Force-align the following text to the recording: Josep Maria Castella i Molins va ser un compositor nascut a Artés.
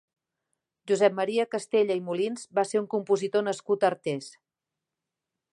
Josep 0.91 1.15
Maria 1.19 1.45
Castella 1.51 1.99
i 2.01 2.03
Molins 2.09 2.47
va 2.61 2.65
ser 2.71 2.83
un 2.85 2.89
compositor 2.97 3.47
nascut 3.51 3.87
a 3.87 3.93
Artés. 3.95 4.35